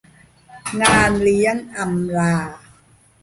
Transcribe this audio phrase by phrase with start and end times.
[0.81, 2.35] งานเลี้ยงอำลา